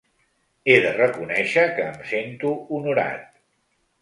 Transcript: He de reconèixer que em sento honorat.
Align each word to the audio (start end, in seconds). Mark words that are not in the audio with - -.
He 0.71 0.77
de 0.85 0.93
reconèixer 0.95 1.67
que 1.75 1.85
em 1.91 2.01
sento 2.13 2.55
honorat. 2.79 3.31